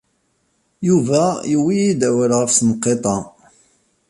[0.87, 1.21] Yuba
[1.51, 3.15] yuwey-d awal ɣef tenqiḍt-a.